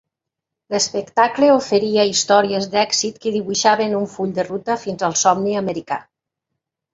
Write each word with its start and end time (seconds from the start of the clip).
L'espectacle 0.75 1.49
oferia 1.55 2.05
històries 2.11 2.65
d'èxit 2.71 3.19
que 3.27 3.35
dibuixaven 3.35 3.93
un 3.99 4.09
full 4.15 4.33
de 4.39 4.47
ruta 4.49 4.79
fins 4.87 5.07
al 5.11 5.15
somni 5.27 5.55
americà. 5.63 6.01